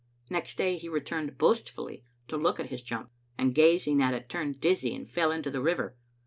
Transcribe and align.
Next 0.31 0.57
day 0.57 0.79
he 0.79 0.89
returned 0.89 1.37
boastfully 1.37 2.03
to 2.27 2.35
look 2.35 2.59
at 2.59 2.71
his 2.71 2.81
jump, 2.81 3.11
and 3.37 3.53
gazing 3.53 4.01
at 4.01 4.15
it 4.15 4.29
turned 4.29 4.59
dizzy 4.59 4.95
and 4.95 5.07
fell 5.07 5.29
into 5.29 5.51
the 5.51 5.61
river. 5.61 5.95